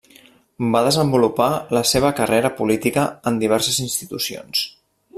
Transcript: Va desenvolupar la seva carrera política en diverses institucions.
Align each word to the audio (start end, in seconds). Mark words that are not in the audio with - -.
Va 0.75 0.79
desenvolupar 0.85 1.49
la 1.79 1.83
seva 1.91 2.11
carrera 2.21 2.51
política 2.63 3.07
en 3.33 3.41
diverses 3.45 3.79
institucions. 3.89 4.69